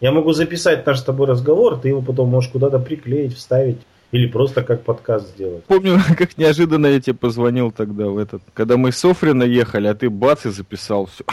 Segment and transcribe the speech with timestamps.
[0.00, 3.78] Я могу записать наш с тобой разговор, ты его потом можешь куда-то приклеить, вставить.
[4.12, 5.62] Или просто как подкаст сделать.
[5.64, 9.94] Помню, как неожиданно я тебе позвонил тогда в этот, когда мы из Софрина ехали, а
[9.94, 11.24] ты бац и записал все.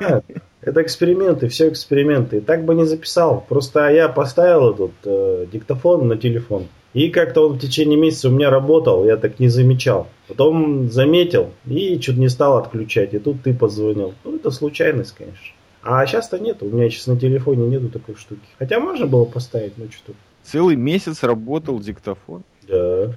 [0.00, 0.24] Нет,
[0.62, 2.38] это эксперименты, все эксперименты.
[2.38, 3.44] И так бы не записал.
[3.46, 6.68] Просто я поставил этот э, диктофон на телефон.
[6.94, 10.08] И как-то он в течение месяца у меня работал, я так не замечал.
[10.28, 13.12] Потом заметил и чуть не стал отключать.
[13.12, 14.14] И тут ты позвонил.
[14.24, 15.54] Ну, это случайность, конечно.
[15.82, 18.40] А сейчас-то нет, у меня сейчас на телефоне нету такой штуки.
[18.58, 20.12] Хотя можно было поставить, но что
[20.44, 22.42] Целый месяц работал диктофон?
[22.68, 23.14] Да.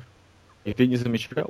[0.64, 1.50] И ты не замечал?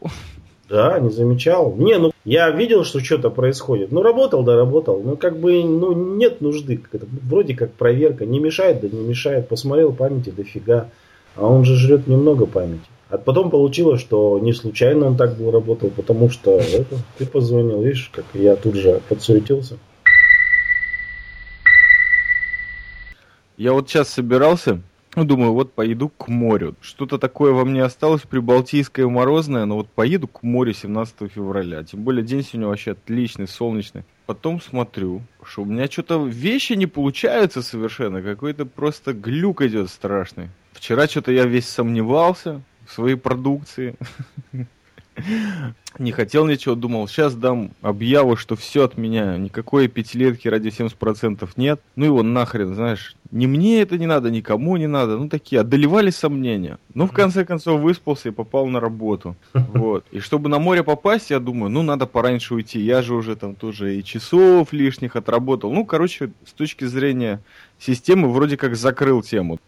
[0.70, 1.76] Да, не замечал.
[1.78, 3.92] Не, ну я видел, что что-то происходит.
[3.92, 5.02] Ну работал, да работал.
[5.04, 6.82] Ну как бы ну нет нужды.
[6.92, 8.26] Это вроде как проверка.
[8.26, 9.48] Не мешает, да не мешает.
[9.48, 10.90] Посмотрел памяти дофига.
[11.36, 12.86] А он же жрет немного памяти.
[13.10, 17.84] А потом получилось, что не случайно он так был работал, потому что это, ты позвонил,
[17.84, 19.78] видишь, как я тут же подсуетился.
[23.58, 24.82] Я вот сейчас собирался
[25.16, 26.76] ну, думаю, вот поеду к морю.
[26.82, 31.84] Что-то такое во мне осталось прибалтийское морозное, но вот поеду к морю 17 февраля.
[31.84, 34.04] Тем более день сегодня вообще отличный, солнечный.
[34.26, 38.22] Потом смотрю, что у меня что-то вещи не получаются совершенно.
[38.22, 40.50] Какой-то просто глюк идет страшный.
[40.74, 43.96] Вчера что-то я весь сомневался в своей продукции.
[45.98, 51.48] Не хотел ничего, думал, сейчас дам объяву, что все от меня, никакой пятилетки ради 70%
[51.56, 51.80] нет.
[51.96, 55.18] Ну его нахрен, знаешь, ни мне это не надо, никому не надо.
[55.18, 56.80] Ну такие, одолевали сомнения.
[56.94, 59.36] Ну в конце концов выспался и попал на работу.
[59.76, 60.06] Вот.
[60.12, 62.80] И чтобы на море попасть, я думаю, ну надо пораньше уйти.
[62.80, 65.72] Я же уже там тоже и часов лишних отработал.
[65.72, 67.42] Ну, короче, с точки зрения
[67.78, 69.60] системы вроде как закрыл тему.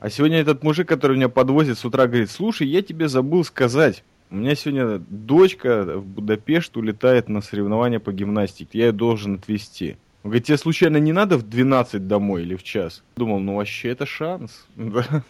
[0.00, 4.04] А сегодня этот мужик, который меня подвозит с утра, говорит, слушай, я тебе забыл сказать.
[4.28, 8.78] У меня сегодня дочка в Будапешт улетает на соревнования по гимнастике.
[8.78, 9.96] Я ее должен отвезти.
[10.24, 13.04] Он говорит, тебе случайно не надо в 12 домой или в час?
[13.16, 14.66] Думал, ну вообще это шанс.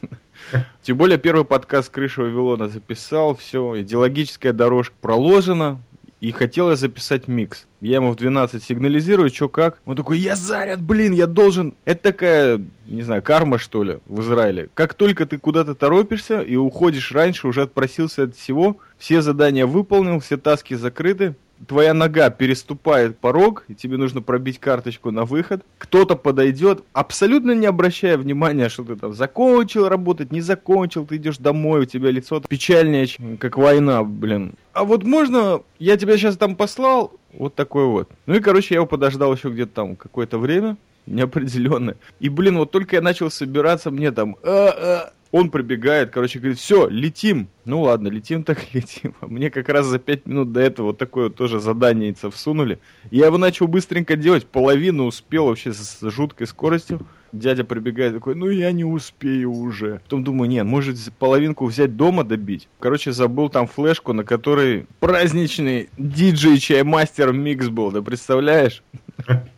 [0.82, 5.78] Тем более первый подкаст «Крыша Вавилона» записал, все, идеологическая дорожка проложена,
[6.22, 7.66] и хотел я записать микс.
[7.82, 9.82] Я ему в 12 сигнализирую, что как.
[9.84, 11.74] Он такой, я заряд, блин, я должен...
[11.84, 14.70] Это такая, не знаю, карма, что ли, в Израиле.
[14.72, 20.20] Как только ты куда-то торопишься и уходишь раньше, уже отпросился от всего, все задания выполнил,
[20.20, 21.34] все таски закрыты,
[21.66, 27.66] твоя нога переступает порог, и тебе нужно пробить карточку на выход, кто-то подойдет, абсолютно не
[27.66, 32.40] обращая внимания, что ты там закончил работать, не закончил, ты идешь домой, у тебя лицо
[32.40, 33.08] печальнее,
[33.38, 34.54] как война, блин.
[34.72, 38.10] А вот можно, я тебя сейчас там послал, вот такой вот.
[38.26, 40.76] Ну и, короче, я его подождал еще где-то там какое-то время,
[41.06, 41.96] неопределенное.
[42.20, 46.58] И, блин, вот только я начал собираться, мне там, а, а, он прибегает, короче, говорит,
[46.58, 47.48] все, летим.
[47.64, 49.14] Ну ладно, летим так летим.
[49.20, 52.78] А мне как раз за пять минут до этого вот такое вот тоже задание всунули.
[53.10, 57.00] Я его начал быстренько делать, половину успел вообще с жуткой скоростью.
[57.32, 60.00] Дядя прибегает такой, ну я не успею уже.
[60.04, 62.68] Потом думаю, нет, может половинку взять дома добить.
[62.78, 68.82] Короче, забыл там флешку, на которой праздничный диджей чаймастер микс был, да представляешь?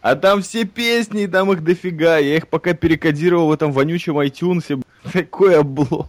[0.00, 2.18] А там все песни, там их дофига.
[2.18, 4.82] Я их пока перекодировал в этом вонючем iTunes.
[5.12, 6.08] Такой облом.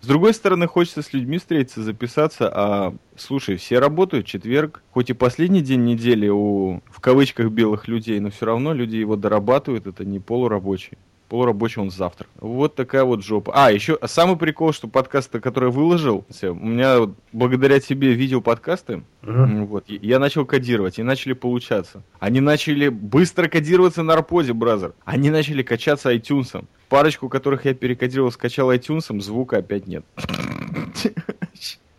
[0.00, 5.14] С другой стороны, хочется с людьми встретиться, записаться, а слушай, все работают, четверг, хоть и
[5.14, 10.04] последний день недели у, в кавычках, белых людей, но все равно люди его дорабатывают, это
[10.04, 10.96] не полурабочий
[11.28, 12.26] полурабочий он завтра.
[12.40, 13.52] Вот такая вот жопа.
[13.54, 19.64] А, еще самый прикол, что подкасты, которые выложил, у меня благодаря тебе видео подкасты, uh-huh.
[19.66, 22.02] вот, я начал кодировать, и начали получаться.
[22.18, 24.94] Они начали быстро кодироваться на Арподе, бразер.
[25.04, 26.64] Они начали качаться iTunes.
[26.88, 30.04] Парочку, которых я перекодировал, скачал iTunes, звука опять нет.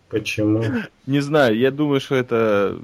[0.09, 0.63] Почему?
[1.05, 2.79] Не знаю, я думаю, что это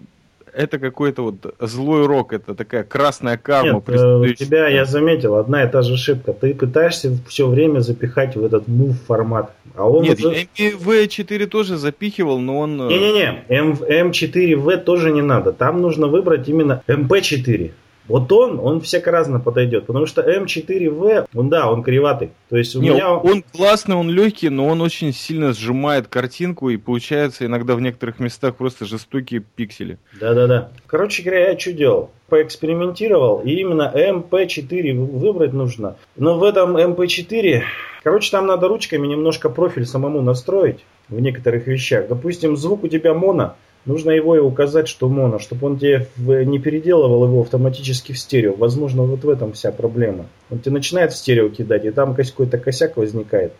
[0.55, 3.83] это какой-то вот злой рок, это такая красная карма.
[3.87, 6.33] Нет, э, у тебя, я заметил, одна и та же ошибка.
[6.33, 9.51] Ты пытаешься все время запихать в этот move формат.
[9.75, 10.47] А он Нет, уже...
[10.55, 12.81] я V4 тоже запихивал, но он...
[12.81, 15.51] Э, Не-не-не, M4V тоже не надо.
[15.51, 17.71] Там нужно выбрать именно MP4.
[18.07, 22.31] Вот он, он всяко разно подойдет, потому что М4В, он да, он криватый.
[22.49, 23.13] То есть у Не, меня...
[23.13, 28.19] Он классный, он легкий, но он очень сильно сжимает картинку и получается иногда в некоторых
[28.19, 29.97] местах просто жестокие пиксели.
[30.19, 30.69] Да-да-да.
[30.87, 32.11] Короче говоря, я что делал?
[32.29, 35.95] Поэкспериментировал, и именно MP4 выбрать нужно.
[36.15, 37.61] Но в этом MP4,
[38.03, 42.07] короче, там надо ручками немножко профиль самому настроить в некоторых вещах.
[42.07, 46.57] Допустим, звук у тебя моно, Нужно его и указать, что моно, чтобы он тебе не
[46.57, 48.55] переделывал его автоматически в стерео.
[48.55, 50.25] Возможно, вот в этом вся проблема.
[50.49, 53.53] Он тебе начинает в стерео кидать, и там какой-то косяк возникает.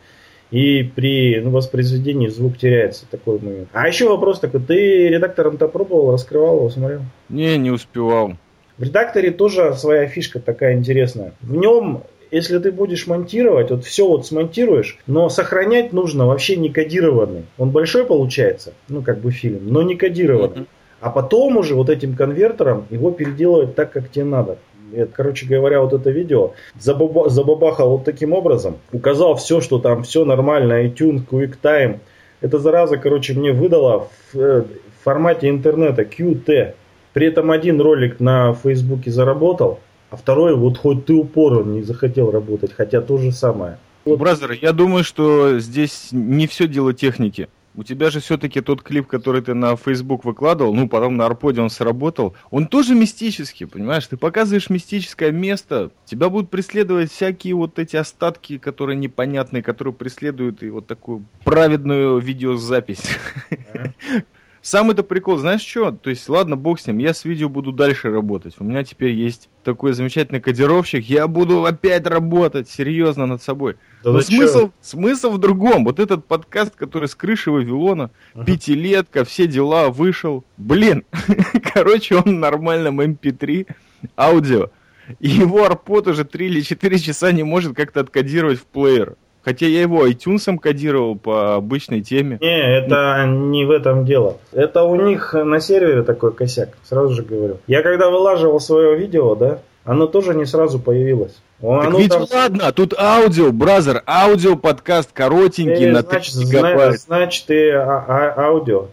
[0.52, 3.70] И при ну, воспроизведении звук теряется такой момент.
[3.72, 7.02] А еще вопрос такой, ты редактором-то пробовал, раскрывал его, смотрел?
[7.30, 8.34] Не, не успевал.
[8.78, 11.34] В редакторе тоже своя фишка такая интересная.
[11.42, 16.70] В нем если ты будешь монтировать, вот все вот смонтируешь, но сохранять нужно вообще не
[16.70, 17.46] кодированный.
[17.58, 20.64] Он большой получается, ну как бы фильм, но не кодированный.
[20.64, 20.68] Mm-hmm.
[21.02, 24.58] А потом уже вот этим конвертером его переделывать так, как тебе надо.
[24.94, 30.04] Это, короче говоря, вот это видео забаба, забабахал вот таким образом, указал все, что там
[30.04, 32.00] все нормально, iTunes, QuickTime.
[32.42, 36.74] Это зараза, короче, мне выдала в, э, в формате интернета QT.
[37.14, 39.80] При этом один ролик на Фейсбуке заработал,
[40.16, 43.78] а второй, вот хоть ты упорно не захотел работать, хотя то же самое.
[44.06, 47.50] Бразер, я думаю, что здесь не все дело техники.
[47.76, 51.60] У тебя же все-таки тот клип, который ты на Facebook выкладывал, ну, потом на Арподе
[51.60, 54.08] он сработал, он тоже мистический, понимаешь?
[54.08, 60.64] Ты показываешь мистическое место, тебя будут преследовать всякие вот эти остатки, которые непонятные, которые преследуют
[60.64, 63.04] и вот такую праведную видеозапись.
[64.66, 65.92] Самый-то прикол, знаешь что?
[65.92, 68.56] То есть, ладно, бог с ним, я с видео буду дальше работать.
[68.58, 73.76] У меня теперь есть такой замечательный кодировщик, я буду опять работать серьезно над собой.
[74.04, 75.86] Да Но смысл, смысл в другом.
[75.86, 78.44] Вот этот подкаст, который с крыши Вавилона, ага.
[78.44, 80.44] пятилетка, все дела, вышел.
[80.58, 81.06] Блин,
[81.74, 84.72] короче, он в нормальном MP3 эм аудио.
[85.20, 89.16] И его арпот уже 3 или 4 часа не может как-то откодировать в плеер.
[89.46, 92.40] Хотя я его iTunes кодировал по обычной теме.
[92.42, 94.38] Не, это не в этом дело.
[94.52, 97.60] Это у них на сервере такой косяк, сразу же говорю.
[97.68, 101.36] Я когда вылаживал свое видео, да, оно тоже не сразу появилось.
[101.62, 102.26] Так оно ведь там...
[102.34, 107.00] ладно, тут аудио, бразер, аудио подкаст коротенький э, на значит, 3 гигабайт.
[107.02, 108.88] Значит, и а, а, аудио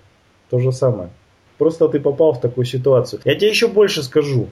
[0.51, 1.09] то же самое.
[1.57, 3.23] Просто ты попал в такую ситуацию.
[3.25, 4.49] Я тебе еще больше скажу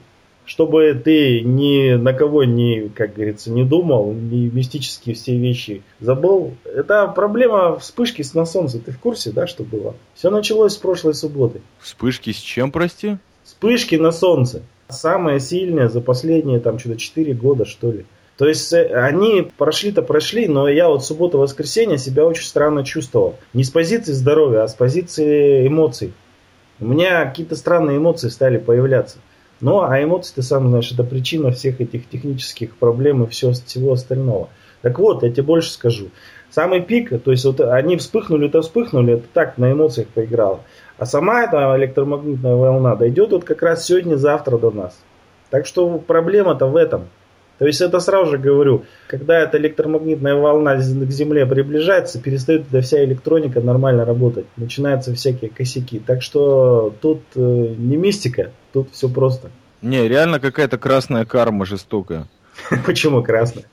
[0.51, 6.55] чтобы ты ни на кого не, как говорится, не думал, ни мистические все вещи забыл.
[6.65, 8.79] Это проблема вспышки на солнце.
[8.79, 9.95] Ты в курсе, да, что было?
[10.13, 11.61] Все началось с прошлой субботы.
[11.79, 13.15] Вспышки с чем, прости?
[13.45, 14.63] Вспышки на солнце.
[14.89, 18.05] Самая сильная за последние там что-то 4 года, что ли.
[18.35, 23.37] То есть э, они прошли-то прошли, но я вот суббота-воскресенье себя очень странно чувствовал.
[23.53, 26.11] Не с позиции здоровья, а с позиции эмоций.
[26.81, 29.19] У меня какие-то странные эмоции стали появляться.
[29.61, 33.93] Ну, а эмоции, ты сам знаешь, это причина всех этих технических проблем и все, всего
[33.93, 34.49] остального.
[34.81, 36.09] Так вот, я тебе больше скажу.
[36.49, 40.61] Самый пик, то есть вот они вспыхнули, то вспыхнули, это так на эмоциях поиграло.
[40.97, 44.99] А сама эта электромагнитная волна дойдет вот как раз сегодня-завтра до нас.
[45.49, 47.07] Так что проблема-то в этом.
[47.57, 52.81] То есть это сразу же говорю, когда эта электромагнитная волна к Земле приближается, перестает эта
[52.81, 54.47] вся электроника нормально работать.
[54.57, 55.99] Начинаются всякие косяки.
[55.99, 59.51] Так что тут э, не мистика, тут все просто.
[59.81, 62.27] Не, реально какая-то красная карма жестокая.
[62.85, 63.65] Почему красный?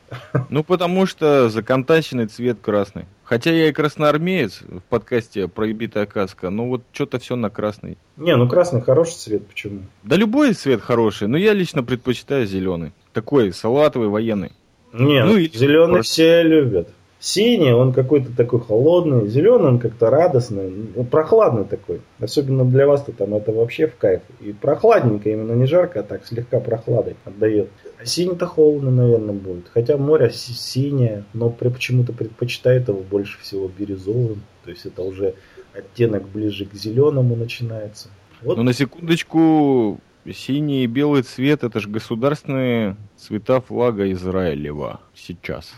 [0.48, 3.06] Ну, потому что законтаченный цвет красный.
[3.24, 7.98] Хотя я и красноармеец в подкасте «Проебитая каска», но вот что-то все на красный.
[8.16, 9.80] Не, ну красный хороший цвет, почему?
[10.02, 12.92] Да любой цвет хороший, но я лично предпочитаю зеленый.
[13.12, 14.52] Такой салатовый, военный.
[14.92, 16.12] Не, ну, и зеленый просто...
[16.12, 16.88] все любят.
[17.20, 22.00] Синий, он какой-то такой холодный, зеленый, он как-то радостный, ну, прохладный такой.
[22.20, 24.22] Особенно для вас-то там это вообще в кайф.
[24.40, 27.70] И прохладненько, именно не жарко, а так слегка прохладой отдает.
[28.00, 29.68] А синий-то холодно, наверное, будет.
[29.74, 34.42] Хотя море синее, но почему-то предпочитает его больше всего бирюзовым.
[34.64, 35.34] То есть это уже
[35.74, 38.10] оттенок ближе к зеленому начинается.
[38.42, 38.56] Вот.
[38.56, 39.98] Но на секундочку,
[40.32, 45.72] синий и белый цвет это же государственные цвета флага Израилева сейчас.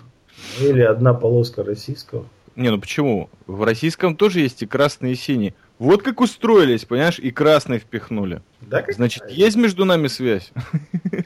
[0.61, 2.27] Или одна полоска российского.
[2.57, 3.31] Не, ну почему?
[3.47, 5.55] В российском тоже есть и красные, и синие.
[5.79, 8.43] Вот как устроились, понимаешь, и красный впихнули.
[8.61, 10.53] Да, как Значит, есть между нами связь?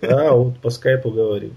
[0.01, 1.57] Да, вот по скайпу говорим.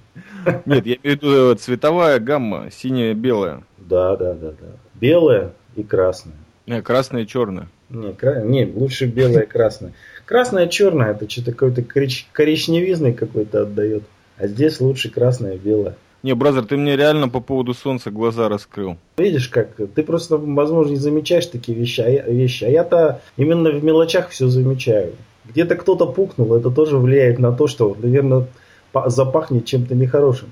[0.65, 3.63] Нет, я имею в виду э, цветовая гамма, синяя, белая.
[3.77, 4.67] Да, да, да, да.
[4.95, 6.35] Белая и красная.
[6.65, 7.67] Не, красная и черная.
[7.89, 8.41] Не, кра...
[8.41, 9.93] не, лучше белая и красная.
[10.25, 12.27] Красная и черная, это что-то какой-то корич...
[12.31, 14.03] коричневизный какой-то отдает.
[14.37, 15.95] А здесь лучше красная и белая.
[16.23, 18.97] Не, бразер, ты мне реально по поводу солнца глаза раскрыл.
[19.17, 23.69] Видишь, как ты просто, возможно, не замечаешь такие вещи, а, я, вещи, а я-то именно
[23.69, 25.13] в мелочах все замечаю.
[25.45, 28.47] Где-то кто-то пукнул, это тоже влияет на то, что, наверное,
[29.05, 30.49] запахнет чем-то нехорошим.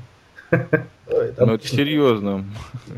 [1.08, 2.46] Ну это серьезно.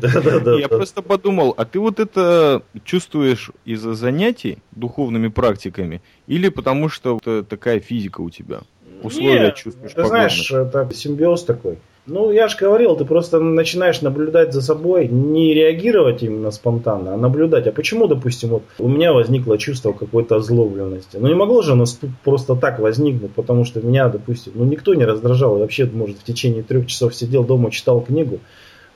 [0.00, 7.18] Я просто подумал, а ты вот это чувствуешь из-за занятий духовными практиками или потому что
[7.48, 8.60] такая физика у тебя?
[9.02, 9.92] Условия чувствуешь?
[9.92, 11.78] Ты знаешь, это симбиоз такой.
[12.08, 17.16] Ну, я же говорил, ты просто начинаешь наблюдать за собой, не реагировать именно спонтанно, а
[17.18, 17.66] наблюдать.
[17.66, 21.18] А почему, допустим, вот у меня возникло чувство какой-то озлобленности?
[21.18, 21.84] Ну, не могло же оно
[22.24, 25.56] просто так возникнуть, потому что меня, допустим, ну, никто не раздражал.
[25.56, 28.40] Я вообще, может, в течение трех часов сидел дома, читал книгу.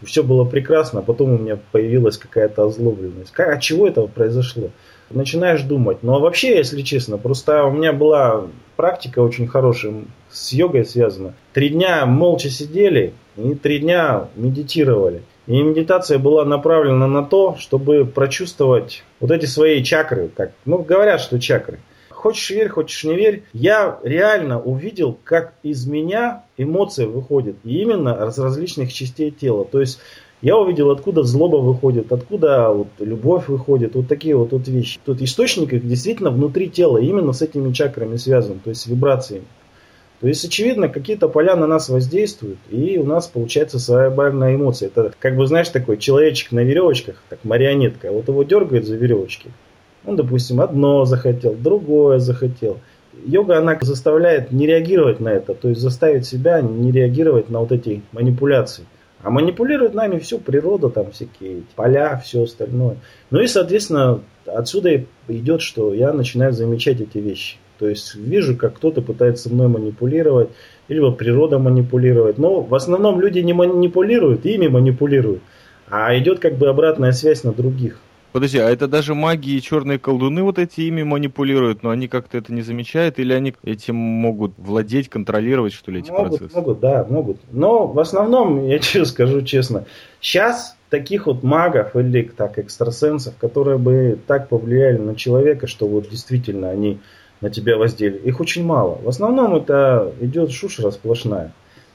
[0.02, 3.32] все было прекрасно, а потом у меня появилась какая-то озлобленность.
[3.32, 4.70] Как, от чего это произошло?
[5.14, 5.98] Начинаешь думать.
[6.02, 11.34] Ну а вообще, если честно, просто у меня была практика очень хорошая, с йогой связана.
[11.52, 15.22] Три дня молча сидели и три дня медитировали.
[15.46, 20.30] И медитация была направлена на то, чтобы прочувствовать вот эти свои чакры.
[20.34, 21.80] Как, ну, говорят, что чакры.
[22.10, 23.42] Хочешь верь, хочешь не верь.
[23.52, 27.56] Я реально увидел, как из меня эмоции выходят.
[27.64, 29.64] И именно из различных частей тела.
[29.64, 29.98] То есть
[30.42, 34.98] я увидел, откуда злоба выходит, откуда вот любовь выходит, вот такие вот, вот вещи.
[35.04, 39.44] Тут источник их действительно внутри тела, именно с этими чакрами связан, то есть с вибрациями.
[40.20, 44.88] То есть, очевидно, какие-то поля на нас воздействуют, и у нас получается своеобразная эмоция.
[44.88, 48.12] Это, как бы, знаешь, такой человечек на веревочках, так марионетка.
[48.12, 49.50] Вот его дергает за веревочки.
[50.04, 52.78] Он, допустим, одно захотел, другое захотел.
[53.26, 57.72] Йога, она заставляет не реагировать на это, то есть заставит себя не реагировать на вот
[57.72, 58.84] эти манипуляции.
[59.22, 62.96] А манипулирует нами все, природа, там всякие поля, все остальное.
[63.30, 67.56] Ну и, соответственно, отсюда идет, что я начинаю замечать эти вещи.
[67.78, 70.50] То есть вижу, как кто-то пытается мной манипулировать,
[70.88, 72.38] либо природа манипулирует.
[72.38, 75.42] Но в основном люди не манипулируют, ими манипулируют.
[75.88, 77.98] А идет как бы обратная связь на других.
[78.32, 82.38] Подожди, а это даже маги и черные колдуны вот эти ими манипулируют, но они как-то
[82.38, 86.56] это не замечают, или они этим могут владеть, контролировать, что ли, эти могут, процессы?
[86.56, 87.36] Могут, да, могут.
[87.50, 89.84] Но в основном, я тебе скажу честно,
[90.20, 96.08] сейчас таких вот магов или так экстрасенсов, которые бы так повлияли на человека, что вот
[96.08, 97.00] действительно они
[97.42, 98.26] на тебя воздействуют.
[98.26, 98.98] Их очень мало.
[99.02, 101.52] В основном это идет шушера сплошная.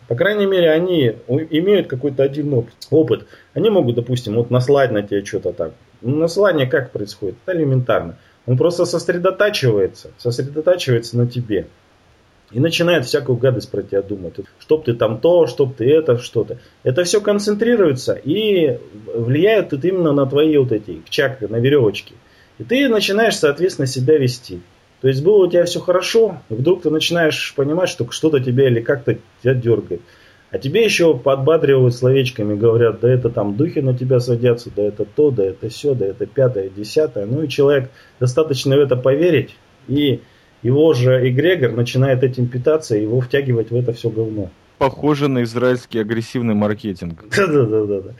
[0.07, 3.27] По крайней мере, они имеют какой-то один опыт.
[3.53, 5.73] Они могут, допустим, вот наслать на тебя что-то так.
[6.01, 7.35] Наслание как происходит?
[7.45, 8.17] Это элементарно.
[8.45, 11.67] Он просто сосредотачивается, сосредотачивается на тебе.
[12.51, 14.35] И начинает всякую гадость про тебя думать.
[14.59, 16.59] Чтоб ты там то, чтоб ты это, что-то.
[16.83, 18.79] Это все концентрируется и
[19.13, 22.13] влияет это именно на твои вот эти чакры, на веревочки.
[22.57, 24.61] И ты начинаешь, соответственно, себя вести.
[25.01, 28.81] То есть было у тебя все хорошо, вдруг ты начинаешь понимать, что что-то тебя или
[28.81, 30.01] как-то тебя дергает.
[30.49, 35.03] А тебе еще подбадривают словечками, говорят, да это там духи на тебя садятся, да это
[35.03, 37.25] то, да это все, да это пятое, десятое.
[37.25, 37.89] Ну и человек
[38.19, 39.55] достаточно в это поверить,
[39.89, 40.21] и
[40.63, 44.49] его же эгрегор начинает этим питаться, и его втягивать в это все говно.
[44.77, 47.25] Похоже на израильский агрессивный маркетинг.
[47.35, 48.13] Да-да-да.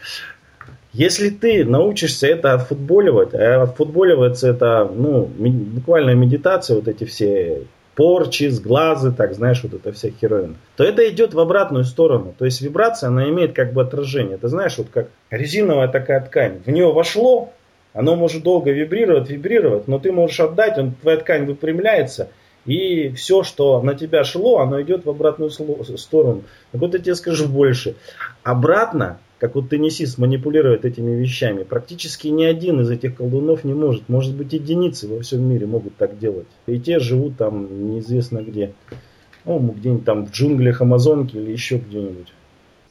[0.91, 8.47] Если ты научишься это отфутболивать, а отфутболивается это, ну, буквально медитация, вот эти все порчи,
[8.49, 12.35] сглазы, так, знаешь, вот это вся херовина, то это идет в обратную сторону.
[12.37, 14.37] То есть вибрация, она имеет как бы отражение.
[14.37, 16.61] Ты знаешь, вот как резиновая такая ткань.
[16.63, 17.51] В нее вошло,
[17.93, 22.29] оно может долго вибрировать, вибрировать, но ты можешь отдать, он, твоя ткань выпрямляется,
[22.67, 26.43] и все, что на тебя шло, оно идет в обратную сторону.
[26.71, 27.95] Так вот я тебе скажу больше.
[28.43, 31.63] Обратно как вот теннисист манипулирует этими вещами.
[31.63, 34.10] Практически ни один из этих колдунов не может.
[34.10, 36.48] Может быть, единицы во всем мире могут так делать.
[36.65, 38.74] И те живут там неизвестно где.
[39.46, 42.34] Ну, где-нибудь там в джунглях Амазонки или еще где-нибудь.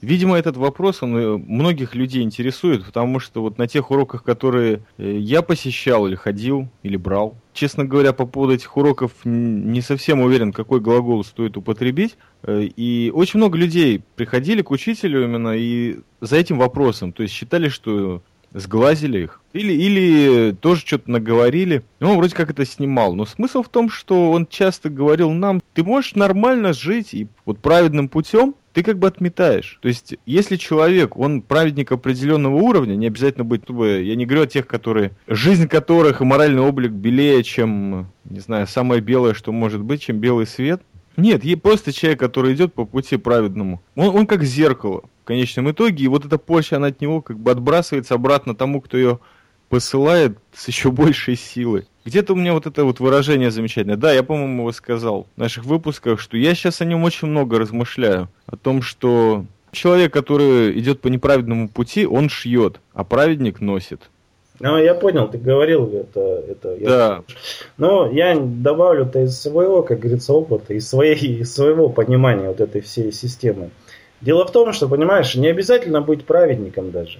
[0.07, 4.85] Видимо, этот вопрос, он э, многих людей интересует, потому что вот на тех уроках, которые
[4.99, 10.21] э, я посещал или ходил, или брал, честно говоря, по поводу этих уроков не совсем
[10.21, 12.19] уверен, какой глагол стоит употребить.
[12.45, 17.35] Э, и очень много людей приходили к учителю именно и за этим вопросом, то есть
[17.35, 18.23] считали, что
[18.57, 19.41] сглазили их.
[19.53, 21.83] Или, или тоже что-то наговорили.
[22.01, 23.15] И он вроде как это снимал.
[23.15, 27.59] Но смысл в том, что он часто говорил нам, ты можешь нормально жить и вот
[27.61, 29.79] праведным путем, ты как бы отметаешь.
[29.81, 34.43] То есть, если человек, он праведник определенного уровня, не обязательно быть, ну, я не говорю
[34.43, 39.53] о тех, которые, жизнь которых и моральный облик белее, чем, не знаю, самое белое, что
[39.53, 40.83] может быть, чем белый свет.
[41.17, 43.81] Нет, просто человек, который идет по пути праведному.
[43.95, 47.51] Он, он как зеркало конечном итоге, и вот эта порча, она от него как бы
[47.51, 49.19] отбрасывается обратно тому, кто ее
[49.69, 51.87] посылает с еще большей силой.
[52.05, 53.97] Где-то у меня вот это вот выражение замечательное.
[53.97, 57.59] Да, я, по-моему, его сказал в наших выпусках, что я сейчас о нем очень много
[57.59, 58.29] размышляю.
[58.47, 64.03] О том, что человек, который идет по неправедному пути, он шьет, а праведник носит.
[64.59, 66.45] Ну, я понял, ты говорил это.
[66.49, 66.77] это да.
[66.79, 67.23] Я...
[67.77, 72.81] Но я добавлю-то из своего, как говорится, опыта, из, своей, из своего понимания вот этой
[72.81, 73.71] всей системы.
[74.21, 77.19] Дело в том, что, понимаешь, не обязательно быть праведником даже.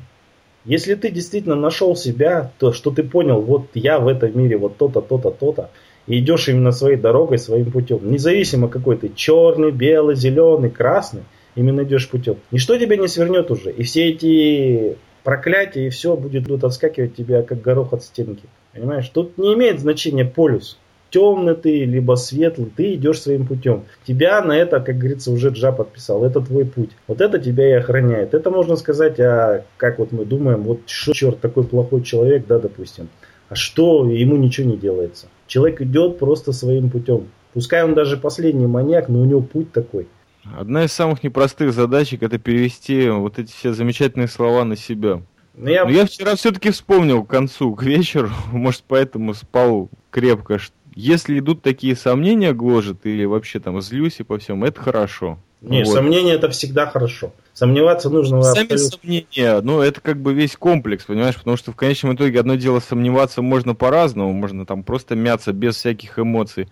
[0.65, 4.77] Если ты действительно нашел себя, то что ты понял, вот я в этом мире, вот
[4.77, 5.71] то-то, то-то, то-то,
[6.07, 11.23] и идешь именно своей дорогой, своим путем, независимо какой ты, черный, белый, зеленый, красный,
[11.55, 12.37] именно идешь путем.
[12.51, 13.71] Ничто тебя не свернет уже.
[13.71, 18.45] И все эти проклятия, и все будет отскакивать тебя, как горох от стенки.
[18.73, 19.09] Понимаешь?
[19.09, 20.79] Тут не имеет значения полюс.
[21.11, 23.85] Темный ты, либо светлый, ты идешь своим путем.
[24.05, 26.25] Тебя на это, как говорится, уже Джа подписал.
[26.25, 26.91] Это твой путь.
[27.07, 28.35] Вот это тебя и охраняет.
[28.35, 32.59] Это можно сказать, а как вот мы думаем, вот что черт такой плохой человек, да,
[32.59, 33.09] допустим.
[33.49, 35.29] А что ему ничего не делается?
[35.47, 37.29] Человек идет просто своим путем.
[37.53, 40.09] Пускай он даже последний маньяк, но у него путь такой.
[40.55, 45.23] Одна из самых непростых задачек это перевести вот эти все замечательные слова на себя.
[45.57, 45.85] Но ну, я...
[45.85, 50.59] Но я вчера все-таки вспомнил к концу, к вечеру, может поэтому спал крепко.
[50.97, 55.39] Если идут такие сомнения гложет или вообще там злюсь и по всем, это хорошо.
[55.61, 55.93] Не, вот.
[55.93, 57.35] сомнения это всегда хорошо.
[57.53, 58.99] Сомневаться нужно Сами абсолютно...
[58.99, 62.81] сомнения, ну это как бы весь комплекс, понимаешь, потому что в конечном итоге одно дело
[62.81, 66.69] сомневаться можно по-разному, можно там просто мяться без всяких эмоций.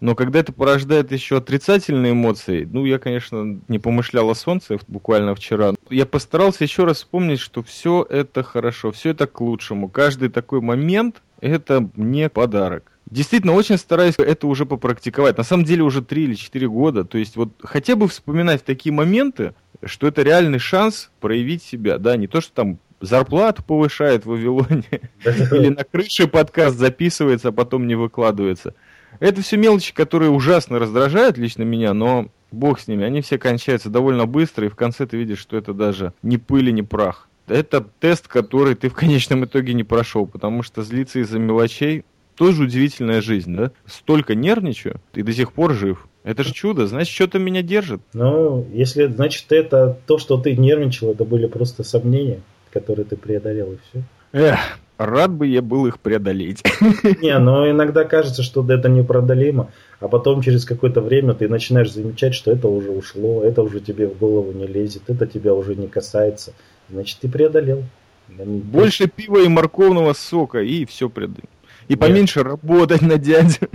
[0.00, 5.34] Но когда это порождает еще отрицательные эмоции, ну, я, конечно, не помышлял о солнце буквально
[5.36, 5.74] вчера.
[5.90, 9.88] Я постарался еще раз вспомнить, что все это хорошо, все это к лучшему.
[9.88, 12.92] Каждый такой момент– это мне подарок.
[13.10, 15.38] Действительно, очень стараюсь это уже попрактиковать.
[15.38, 17.04] На самом деле уже 3 или 4 года.
[17.04, 21.98] То есть вот хотя бы вспоминать такие моменты, что это реальный шанс проявить себя.
[21.98, 24.84] Да, не то, что там зарплату повышает в Вавилоне,
[25.24, 28.74] или на крыше подкаст записывается, а потом не выкладывается–
[29.20, 33.90] это все мелочи, которые ужасно раздражают лично меня, но бог с ними, они все кончаются
[33.90, 37.28] довольно быстро, и в конце ты видишь, что это даже не пыль и не прах.
[37.46, 42.04] Это тест, который ты в конечном итоге не прошел, потому что злиться из-за мелочей
[42.38, 43.72] тоже удивительная жизнь, да?
[43.86, 46.06] Столько нервничаю и до сих пор жив.
[46.24, 48.00] Это же чудо, значит, что-то меня держит.
[48.12, 52.40] Ну, если, значит, это то, что ты нервничал, это были просто сомнения,
[52.72, 54.02] которые ты преодолел, и все.
[54.32, 56.62] Эх, Рад бы я был их преодолеть.
[57.22, 62.34] Не, но иногда кажется, что это непреодолимо, а потом через какое-то время ты начинаешь замечать,
[62.34, 65.86] что это уже ушло, это уже тебе в голову не лезет, это тебя уже не
[65.86, 66.52] касается.
[66.90, 67.84] Значит, ты преодолел.
[68.28, 71.48] Больше пива и морковного сока, и все преодолел.
[71.88, 72.48] И поменьше Нет.
[72.48, 73.68] работать на дядю.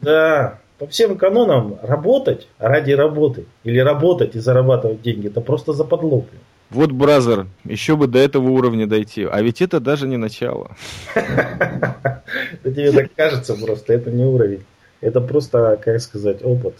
[0.00, 6.24] Да, по всем канонам работать ради работы или работать и зарабатывать деньги, это просто западло.
[6.70, 9.24] Вот, бразер, еще бы до этого уровня дойти.
[9.24, 10.76] А ведь это даже не начало.
[11.14, 14.62] Это тебе так кажется просто, это не уровень.
[15.00, 16.74] Это просто, как сказать, опыт.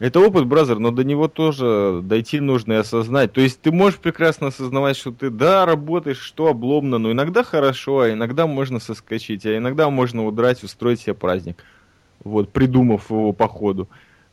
[0.00, 3.32] Это опыт, бразер, но до него тоже дойти нужно и осознать.
[3.32, 8.00] То есть ты можешь прекрасно осознавать, что ты, да, работаешь, что обломно, но иногда хорошо,
[8.00, 11.62] а иногда можно соскочить, а иногда можно удрать, устроить себе праздник,
[12.24, 13.88] вот, придумав его по ходу.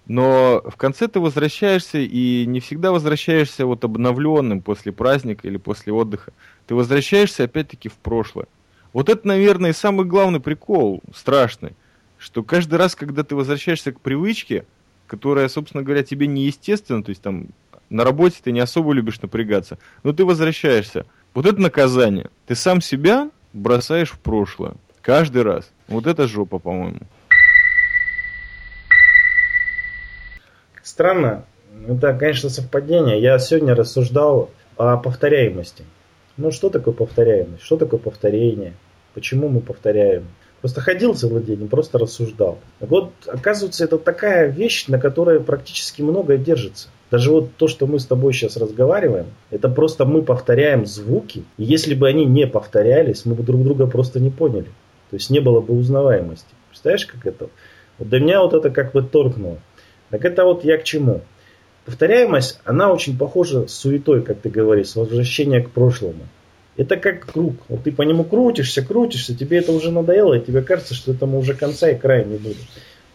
[0.08, 5.94] Но в конце ты возвращаешься и не всегда возвращаешься вот обновленным после праздника или после
[5.94, 6.34] отдыха.
[6.66, 8.48] Ты возвращаешься опять-таки в прошлое.
[8.94, 11.76] Вот это, наверное, самый главный прикол, страшный,
[12.18, 14.66] что каждый раз, когда ты возвращаешься к привычке,
[15.12, 17.47] которая, собственно говоря, тебе неестественна, то есть там
[17.89, 21.06] на работе ты не особо любишь напрягаться, но ты возвращаешься.
[21.34, 22.30] Вот это наказание.
[22.47, 24.76] Ты сам себя бросаешь в прошлое.
[25.02, 25.69] Каждый раз.
[25.89, 27.00] Вот это жопа, по-моему.
[30.82, 31.43] Странно,
[31.86, 33.21] это, конечно, совпадение.
[33.21, 35.84] Я сегодня рассуждал о повторяемости.
[36.38, 37.63] Ну, что такое повторяемость?
[37.63, 38.76] Что такое повторение?
[39.13, 40.28] Почему мы повторяем?
[40.62, 42.60] Просто ходил целый день просто рассуждал.
[42.80, 46.89] Вот, оказывается, это такая вещь, на которой практически многое держится.
[47.10, 51.43] Даже вот то, что мы с тобой сейчас разговариваем, это просто мы повторяем звуки.
[51.58, 54.69] И если бы они не повторялись, мы бы друг друга просто не поняли.
[55.10, 56.47] То есть не было бы узнаваемости.
[56.69, 57.50] Представляешь, как это?
[57.97, 59.58] Вот для меня вот это как бы торкнуло.
[60.10, 61.21] Так это вот я к чему.
[61.86, 66.28] Повторяемость, она очень похожа с суетой, как ты говоришь, с возвращением к прошлому.
[66.78, 67.56] Это как круг.
[67.68, 71.40] Вот ты по нему крутишься, крутишься, тебе это уже надоело, и тебе кажется, что этому
[71.40, 72.58] уже конца и края не будет.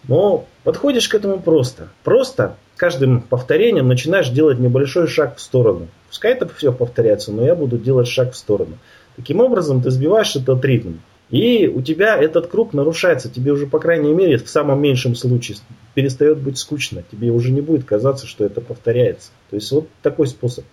[0.08, 1.88] Но подходишь к этому просто.
[2.04, 5.88] Просто каждым повторением начинаешь делать небольшой шаг в сторону.
[6.08, 8.78] Пускай это все повторяется, но я буду делать шаг в сторону.
[9.16, 10.94] Таким образом ты сбиваешь этот ритм.
[11.30, 13.28] И у тебя этот круг нарушается.
[13.28, 15.56] Тебе уже, по крайней мере, в самом меньшем случае
[15.94, 17.02] перестает быть скучно.
[17.10, 19.30] Тебе уже не будет казаться, что это повторяется.
[19.50, 20.64] То есть вот такой способ.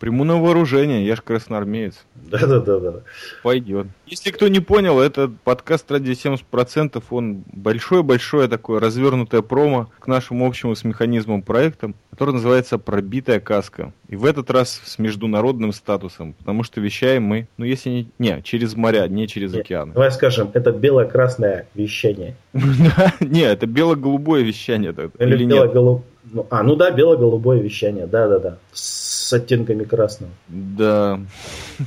[0.00, 2.06] Приму на вооружение, я же красноармеец.
[2.14, 3.02] Да-да-да.
[3.42, 3.86] Пойдет.
[4.06, 10.46] Если кто не понял, это подкаст ради 70%, он большое-большое такое развернутое промо к нашему
[10.46, 13.92] общему с механизмом проектам, который называется «Пробитая каска».
[14.08, 18.42] И в этот раз с международным статусом, потому что вещаем мы, ну если не, не
[18.42, 19.92] через моря, не через Нет, океаны.
[19.92, 22.36] Давай скажем, это бело-красное вещание.
[23.20, 24.94] Не, это бело-голубое вещание.
[25.18, 26.04] Или бело-голубое.
[26.32, 30.32] Ну, а, ну да, бело-голубое вещание, да-да-да, с оттенками красного.
[30.48, 31.20] Да.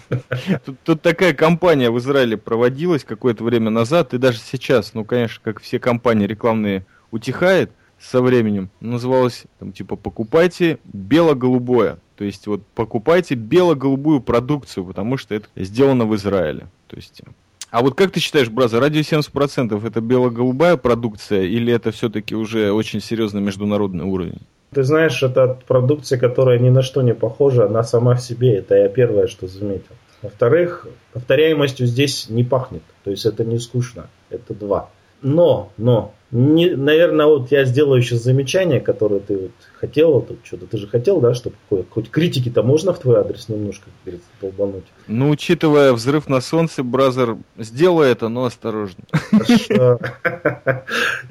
[0.66, 5.42] Тут, тут такая кампания в Израиле проводилась какое-то время назад, и даже сейчас, ну, конечно,
[5.44, 12.00] как все компании рекламные утихает со временем, называлась, там, типа, покупайте бело-голубое.
[12.18, 16.68] То есть, вот, покупайте бело-голубую продукцию, потому что это сделано в Израиле.
[16.88, 17.22] То есть,
[17.74, 22.72] А вот как ты считаешь, Браза, радио 70% это бело-голубая продукция или это все-таки уже
[22.72, 24.42] очень серьезный международный уровень?
[24.76, 28.58] Ты знаешь, это продукция, которая ни на что не похожа, она сама в себе.
[28.58, 29.96] Это я первое, что заметил.
[30.22, 32.84] Во-вторых, повторяемостью здесь не пахнет.
[33.04, 34.08] То есть это не скучно.
[34.30, 34.92] Это два.
[35.24, 40.66] Но, но, не, наверное, вот я сделаю еще замечание, которое ты вот хотел, вот, что-то
[40.68, 41.56] ты же хотел, да, чтобы
[41.90, 44.84] хоть критики-то можно в твой адрес немножко, как говорится, долбануть.
[45.08, 49.04] Ну, учитывая взрыв на солнце, бразер, сделай это, но осторожно.
[49.12, 50.00] Хорошо.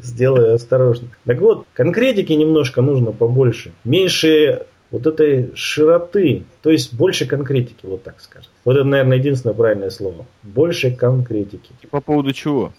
[0.00, 1.08] Сделай осторожно.
[1.26, 3.72] Так вот, конкретики немножко нужно побольше.
[3.84, 8.50] Меньше вот этой широты, то есть больше конкретики, вот так скажем.
[8.64, 10.26] Вот это, наверное, единственное правильное слово.
[10.42, 11.72] Больше конкретики.
[11.90, 12.72] По поводу чего?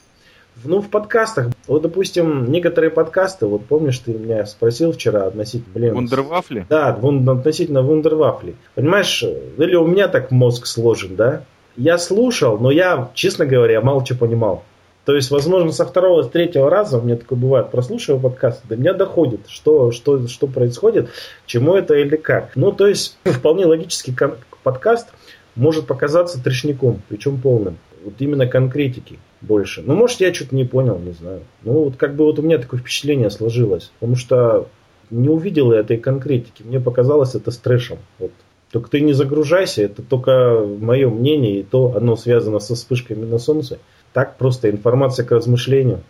[0.64, 1.48] Ну, в подкастах.
[1.68, 5.74] Вот, допустим, некоторые подкасты, вот помнишь, ты меня спросил вчера относительно...
[5.74, 6.66] Блин, Вундервафли?
[6.70, 8.56] Да, вун, относительно вундервафли.
[8.76, 11.44] Понимаешь, или у меня так мозг сложен, да?
[11.76, 14.64] Я слушал, но я, честно говоря, мало что понимал.
[15.06, 18.78] То есть, возможно, со второго, с третьего раза, у меня такое бывает, прослушиваю подкаст, до
[18.78, 21.10] меня доходит, что, что, что происходит,
[21.46, 22.56] чему это или как.
[22.56, 24.16] Ну, то есть, вполне логический
[24.64, 25.10] подкаст
[25.56, 27.78] может показаться трешником, причем полным.
[28.06, 29.84] Вот именно конкретики больше.
[29.86, 31.42] Ну, может, я что-то не понял, не знаю.
[31.64, 33.92] Ну, вот как бы вот у меня такое впечатление сложилось.
[34.00, 34.68] Потому что
[35.10, 36.64] не увидел я этой конкретики.
[36.64, 38.00] Мне показалось это с трэшем.
[38.20, 38.32] Вот.
[38.72, 43.38] Только ты не загружайся, это только мое мнение, и то оно связано со вспышками на
[43.38, 43.78] солнце.
[44.14, 46.02] Так просто информация к размышлению.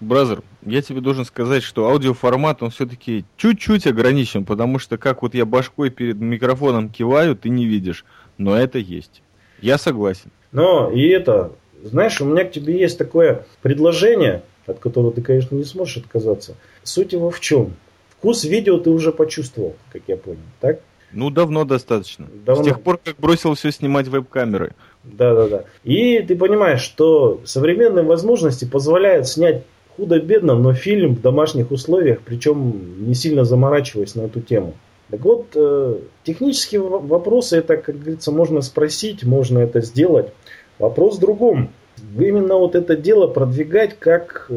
[0.00, 5.34] Бразер, я тебе должен сказать, что аудиоформат, он все-таки чуть-чуть ограничен, потому что как вот
[5.34, 8.04] я башкой перед микрофоном киваю, ты не видишь.
[8.36, 9.22] Но это есть.
[9.62, 10.30] Я согласен.
[10.52, 11.52] Но и это,
[11.88, 16.56] знаешь, у меня к тебе есть такое предложение, от которого ты, конечно, не сможешь отказаться.
[16.82, 17.74] Суть его в чем?
[18.10, 20.80] Вкус видео ты уже почувствовал, как я понял, так?
[21.12, 22.26] Ну, давно достаточно.
[22.44, 22.62] Давно.
[22.62, 24.72] С тех пор, как бросил все снимать веб-камеры.
[25.04, 25.64] Да, да, да.
[25.84, 29.62] И ты понимаешь, что современные возможности позволяют снять
[29.96, 34.74] худо-бедно, но фильм в домашних условиях, причем не сильно заморачиваясь на эту тему.
[35.10, 40.32] Так вот, э, технические вопросы, это, как говорится, можно спросить, можно это сделать.
[40.78, 41.70] Вопрос в другом.
[42.18, 44.50] Именно вот это дело продвигать как...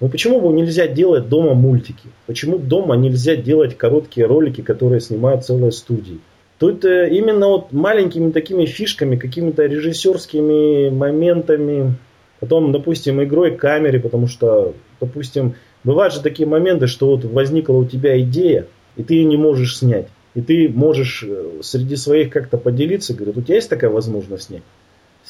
[0.00, 2.08] Ну почему бы нельзя делать дома мультики?
[2.26, 6.20] Почему дома нельзя делать короткие ролики, которые снимают целые студии?
[6.58, 11.94] Тут э, именно вот маленькими такими фишками, какими-то режиссерскими моментами,
[12.40, 17.84] потом, допустим, игрой камеры, потому что, допустим, бывают же такие моменты, что вот возникла у
[17.84, 18.66] тебя идея,
[18.96, 20.08] и ты ее не можешь снять.
[20.34, 24.62] И ты можешь э, среди своих как-то поделиться, говорят, у тебя есть такая возможность снять?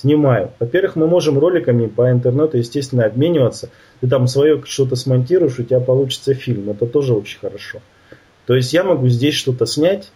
[0.01, 0.53] Снимаю.
[0.59, 3.71] Во-первых, мы можем роликами по интернету, естественно, обмениваться.
[4.01, 6.71] Ты там свое что-то смонтируешь, у тебя получится фильм.
[6.71, 7.81] Это тоже очень хорошо.
[8.47, 10.11] То есть я могу здесь что-то снять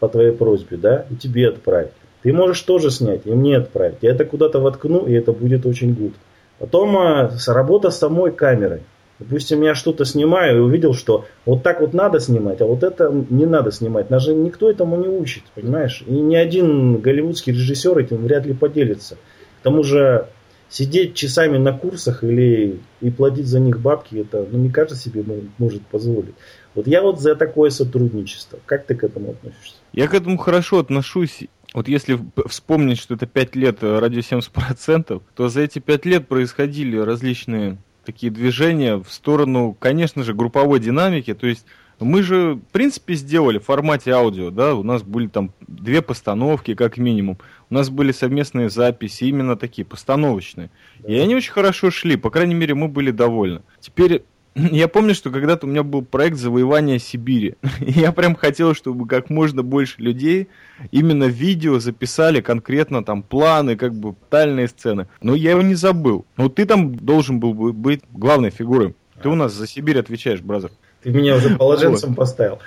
[0.00, 1.92] по твоей просьбе, да, и тебе отправить.
[2.22, 3.98] Ты можешь тоже снять и мне отправить.
[4.02, 6.14] Я это куда-то воткну, и это будет очень гуд.
[6.58, 8.82] Потом а, работа с самой камерой.
[9.18, 13.10] Допустим, я что-то снимаю и увидел, что вот так вот надо снимать, а вот это
[13.30, 14.08] не надо снимать.
[14.08, 16.04] Даже никто этому не учит, понимаешь?
[16.06, 19.16] И ни один голливудский режиссер этим вряд ли поделится.
[19.60, 20.28] К тому же
[20.68, 25.24] сидеть часами на курсах или и платить за них бабки, это ну, не каждый себе
[25.58, 26.34] может позволить.
[26.74, 28.58] Вот я вот за такое сотрудничество.
[28.66, 29.76] Как ты к этому относишься?
[29.92, 31.44] Я к этому хорошо отношусь.
[31.72, 36.28] Вот если вспомнить, что это 5 лет э, радио 70%, то за эти 5 лет
[36.28, 41.34] происходили различные такие движения в сторону, конечно же, групповой динамики.
[41.34, 41.66] То есть
[41.98, 46.74] мы же, в принципе, сделали в формате аудио, да, у нас были там две постановки,
[46.74, 47.38] как минимум.
[47.70, 50.70] У нас были совместные записи, именно такие, постановочные.
[51.00, 51.08] Да.
[51.08, 53.62] И они очень хорошо шли, по крайней мере, мы были довольны.
[53.80, 54.24] Теперь
[54.56, 57.54] я помню, что когда-то у меня был проект завоевания Сибири.
[57.80, 60.48] И я прям хотел, чтобы как можно больше людей
[60.90, 65.08] именно видео записали конкретно там планы, как бы тотальные сцены.
[65.20, 66.24] Но я его не забыл.
[66.36, 68.94] Вот ты там должен был быть главной фигурой.
[69.22, 70.70] Ты у нас за Сибирь отвечаешь, бразер.
[71.02, 72.16] Ты меня уже положенцем вот.
[72.16, 72.58] поставил.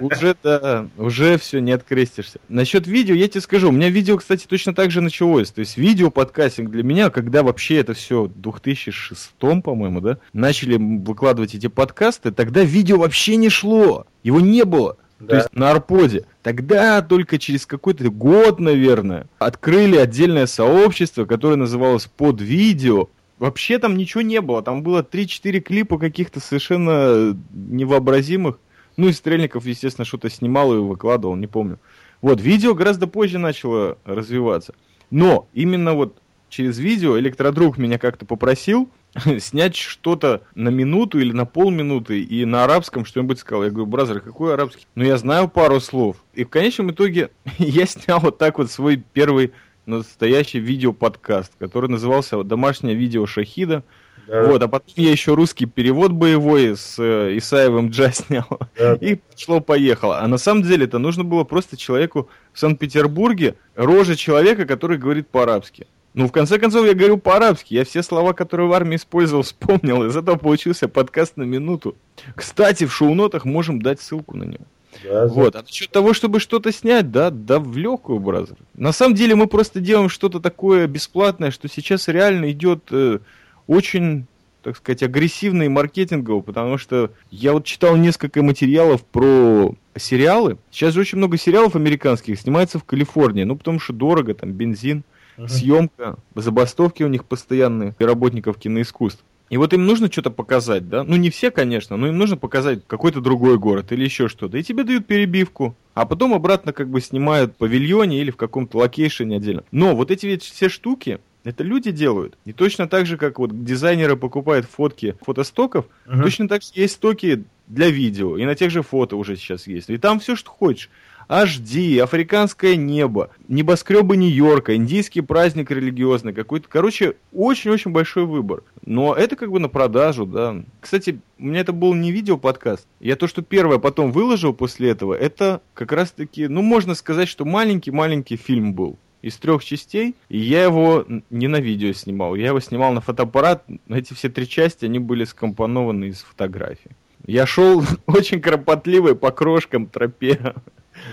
[0.00, 2.38] Уже, да, уже все, не открестишься.
[2.48, 5.50] Насчет видео, я тебе скажу, у меня видео, кстати, точно так же началось.
[5.50, 10.76] То есть видео подкастинг для меня, когда вообще это все в 2006, по-моему, да, начали
[10.76, 14.06] выкладывать эти подкасты, тогда видео вообще не шло.
[14.22, 14.96] Его не было.
[15.20, 15.26] Да.
[15.26, 16.26] То есть на Арподе.
[16.42, 23.08] Тогда только через какой-то год, наверное, открыли отдельное сообщество, которое называлось под видео.
[23.38, 24.62] Вообще там ничего не было.
[24.62, 28.58] Там было 3-4 клипа каких-то совершенно невообразимых.
[28.96, 31.78] Ну и Стрельников, естественно, что-то снимал и выкладывал, не помню.
[32.20, 34.74] Вот, видео гораздо позже начало развиваться.
[35.10, 38.90] Но именно вот через видео электродруг меня как-то попросил
[39.38, 43.64] снять что-то на минуту или на полминуты и на арабском что-нибудь сказал.
[43.64, 44.86] Я говорю, бразер, какой арабский?
[44.94, 46.16] Ну, я знаю пару слов.
[46.34, 49.52] И в конечном итоге я снял вот так вот свой первый
[49.88, 53.82] настоящий видеоподкаст, который назывался «Домашнее видео Шахида».
[54.28, 54.44] Да.
[54.44, 58.46] Вот, а потом я еще русский перевод боевой с э, Исаевым Джа снял.
[58.78, 58.94] Да.
[59.00, 60.20] И пошло-поехало.
[60.20, 65.28] А на самом деле это нужно было просто человеку в Санкт-Петербурге, рожа человека, который говорит
[65.28, 65.86] по-арабски.
[66.12, 67.74] Ну, в конце концов, я говорю по-арабски.
[67.74, 70.04] Я все слова, которые в армии использовал, вспомнил.
[70.04, 71.96] Из этого получился подкаст на минуту.
[72.34, 74.64] Кстати, в шоу-нотах можем дать ссылку на него.
[75.04, 75.56] Да, вот.
[75.56, 78.56] А насчет того, чтобы что-то снять, да, да в легкую, бразер.
[78.74, 83.18] На самом деле мы просто делаем что-то такое бесплатное, что сейчас реально идет э,
[83.66, 84.26] очень
[84.62, 90.58] так сказать, агрессивно и маркетингово, потому что я вот читал несколько материалов про сериалы.
[90.70, 95.04] Сейчас же очень много сериалов американских снимается в Калифорнии, ну, потому что дорого, там, бензин,
[95.38, 95.48] uh-huh.
[95.48, 99.24] съемка, забастовки у них постоянные, работников киноискусств.
[99.50, 101.04] И вот им нужно что-то показать, да?
[101.04, 104.58] Ну, не все, конечно, но им нужно показать какой-то другой город или еще что-то.
[104.58, 105.74] И тебе дают перебивку.
[105.94, 109.64] А потом обратно как бы снимают в павильоне или в каком-то location е отдельно.
[109.72, 112.36] Но вот эти ведь все штуки, это люди делают.
[112.44, 116.22] И точно так же, как вот дизайнеры покупают фотки фотостоков, uh-huh.
[116.22, 118.36] точно так же есть стоки для видео.
[118.36, 119.88] И на тех же фото уже сейчас есть.
[119.88, 120.90] И там все, что хочешь.
[121.28, 126.68] HD, африканское небо, небоскребы Нью-Йорка, индийский праздник религиозный какой-то.
[126.68, 128.62] Короче, очень-очень большой выбор.
[128.84, 130.62] Но это как бы на продажу, да.
[130.80, 132.86] Кстати, у меня это был не видео-подкаст.
[133.00, 137.44] Я то, что первое потом выложил после этого, это как раз-таки, ну, можно сказать, что
[137.44, 142.60] маленький-маленький фильм был из трех частей, и я его не на видео снимал, я его
[142.60, 146.92] снимал на фотоаппарат, эти все три части, они были скомпонованы из фотографий.
[147.26, 150.54] Я шел очень кропотливой по крошкам тропе.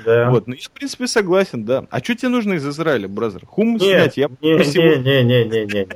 [0.05, 0.29] Да.
[0.29, 1.85] Вот, ну я, в принципе, согласен, да.
[1.89, 3.45] А что тебе нужно из Израиля, бразер?
[3.45, 4.17] Хум снять?
[4.17, 5.87] Я не, не, не, не, не, не.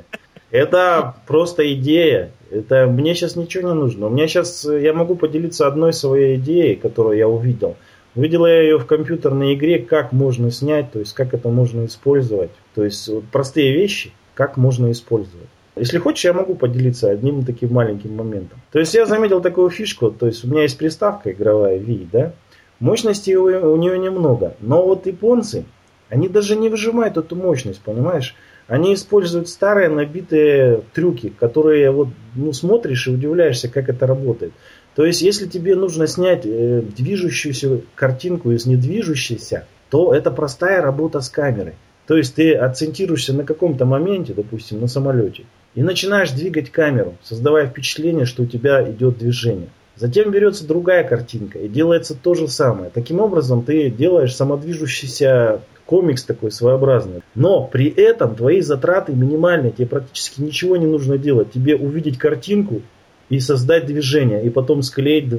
[0.51, 2.31] Это просто идея.
[2.51, 4.07] Это мне сейчас ничего не нужно.
[4.07, 7.77] У меня сейчас я могу поделиться одной своей идеей, которую я увидел.
[8.15, 12.49] Увидел я ее в компьютерной игре, как можно снять, то есть как это можно использовать.
[12.73, 15.47] То есть простые вещи, как можно использовать.
[15.75, 18.59] Если хочешь, я могу поделиться одним таким маленьким моментом.
[18.71, 22.33] То есть я заметил такую фишку, то есть у меня есть приставка игровая Wii, да,
[22.79, 24.55] Мощности у, у нее немного.
[24.59, 25.65] Но вот японцы,
[26.09, 28.35] они даже не выжимают эту мощность, понимаешь?
[28.67, 34.53] Они используют старые набитые трюки, которые вот ну, смотришь и удивляешься, как это работает.
[34.95, 41.21] То есть, если тебе нужно снять э, движущуюся картинку из недвижущейся, то это простая работа
[41.21, 41.75] с камерой.
[42.05, 47.67] То есть ты акцентируешься на каком-то моменте, допустим, на самолете, и начинаешь двигать камеру, создавая
[47.67, 49.69] впечатление, что у тебя идет движение.
[49.99, 52.89] Затем берется другая картинка и делается то же самое.
[52.89, 57.21] Таким образом ты делаешь самодвижущийся комикс такой своеобразный.
[57.35, 61.51] Но при этом твои затраты минимальные, тебе практически ничего не нужно делать.
[61.51, 62.81] Тебе увидеть картинку
[63.27, 65.33] и создать движение, и потом склеить,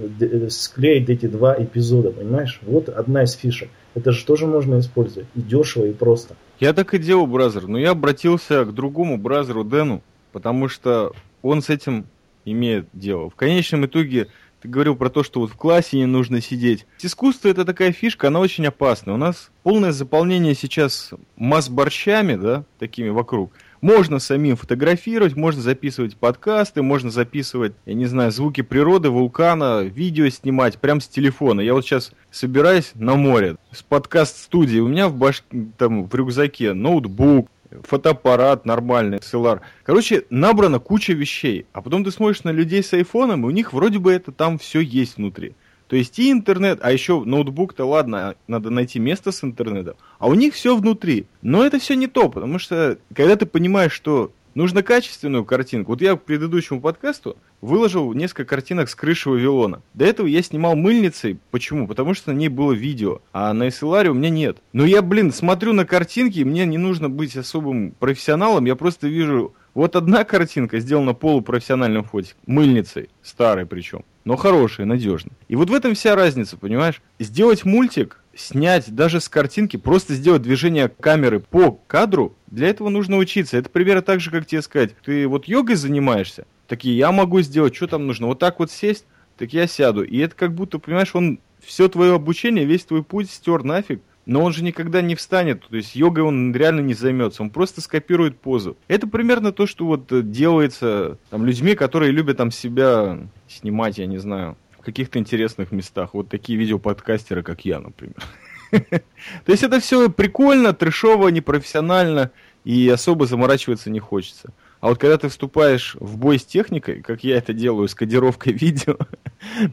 [0.53, 2.61] склеить эти два эпизода, понимаешь?
[2.63, 3.71] Вот одна из фишек.
[3.95, 5.29] Это же тоже можно использовать.
[5.35, 6.37] И дешево, и просто.
[6.59, 7.67] Я так и делал, бразер.
[7.67, 12.05] Но я обратился к другому бразеру Дэну, потому что он с этим
[12.45, 13.31] имеет дело.
[13.31, 14.29] В конечном итоге
[14.61, 16.87] ты говорил про то, что вот в классе не нужно сидеть.
[17.01, 19.15] Искусство это такая фишка, она очень опасна.
[19.15, 23.53] У нас полное заполнение сейчас масс-борщами, да, такими вокруг.
[23.81, 30.29] Можно самим фотографировать, можно записывать подкасты, можно записывать, я не знаю, звуки природы, вулкана, видео
[30.29, 31.63] снимать прямо с телефона.
[31.63, 34.81] Я вот сейчас собираюсь на море с подкаст-студии.
[34.81, 35.43] У меня в, баш...
[35.79, 37.49] там, в рюкзаке ноутбук,
[37.83, 39.61] фотоаппарат нормальный, SLR.
[39.85, 41.67] Короче, набрана куча вещей.
[41.73, 44.59] А потом ты смотришь на людей с айфоном, и у них вроде бы это там
[44.59, 45.55] все есть внутри.
[45.91, 49.97] То есть и интернет, а еще ноутбук-то ладно, надо найти место с интернетом.
[50.21, 51.27] А у них все внутри.
[51.43, 55.93] Но это все не то, потому что когда ты понимаешь, что Нужно качественную картинку.
[55.93, 59.83] Вот я к предыдущему подкасту выложил несколько картинок с крыши Вавилона.
[59.95, 61.39] До этого я снимал мыльницей.
[61.51, 61.87] Почему?
[61.87, 64.59] Потому что на ней было видео, а на SLR у меня нет.
[64.73, 69.55] Но я, блин, смотрю на картинки, мне не нужно быть особым профессионалом, я просто вижу
[69.75, 75.35] вот одна картинка сделана полупрофессиональным фотик, мыльницей, старой причем, но хорошая, надежная.
[75.49, 77.01] И вот в этом вся разница, понимаешь?
[77.19, 83.17] Сделать мультик снять даже с картинки, просто сделать движение камеры по кадру, для этого нужно
[83.17, 83.57] учиться.
[83.57, 87.75] Это примерно так же, как тебе сказать, ты вот йогой занимаешься, такие, я могу сделать,
[87.75, 90.03] что там нужно, вот так вот сесть, так я сяду.
[90.03, 94.43] И это как будто, понимаешь, он все твое обучение, весь твой путь стер нафиг, но
[94.45, 98.39] он же никогда не встанет, то есть йогой он реально не займется, он просто скопирует
[98.39, 98.77] позу.
[98.87, 104.19] Это примерно то, что вот делается там людьми, которые любят там себя снимать, я не
[104.19, 106.15] знаю, в каких-то интересных местах.
[106.15, 108.17] Вот такие видеоподкастеры, как я, например.
[108.71, 112.31] То есть это все прикольно, трешово, непрофессионально,
[112.65, 114.53] и особо заморачиваться не хочется.
[114.81, 118.53] А вот когда ты вступаешь в бой с техникой, как я это делаю с кодировкой
[118.55, 118.97] видео,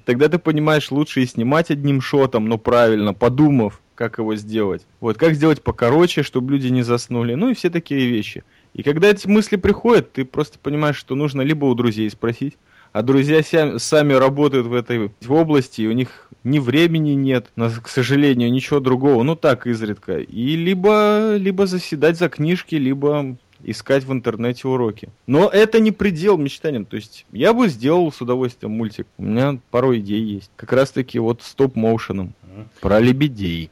[0.05, 4.85] тогда ты понимаешь, лучше и снимать одним шотом, но правильно, подумав, как его сделать.
[4.99, 7.35] Вот, как сделать покороче, чтобы люди не заснули.
[7.35, 8.43] Ну и все такие вещи.
[8.73, 12.57] И когда эти мысли приходят, ты просто понимаешь, что нужно либо у друзей спросить,
[12.93, 13.41] а друзья
[13.77, 19.23] сами работают в этой области, и у них ни времени нет, к сожалению, ничего другого,
[19.23, 20.19] ну так изредка.
[20.19, 25.09] И либо, либо заседать за книжки, либо искать в интернете уроки.
[25.25, 26.85] Но это не предел мечтаниям.
[26.85, 29.07] То есть я бы сделал с удовольствием мультик.
[29.17, 30.51] У меня пару идей есть.
[30.55, 32.33] Как раз таки вот стоп-моушеном.
[32.81, 33.69] Про лебедей.